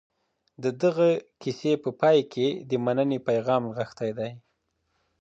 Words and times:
د 0.63 0.65
دغي 0.81 1.13
کیسې 1.41 1.73
په 1.83 1.89
پای 2.01 2.17
کي 2.33 2.47
د 2.69 2.71
مننې 2.85 3.19
پیغام 3.27 3.63
نغښتی 3.69 4.11
دی. 4.17 4.31